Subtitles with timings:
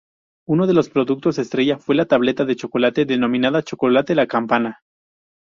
[0.47, 4.81] Uno de los productos estrella fue la tableta de chocolate denominada Chocolate La Campana.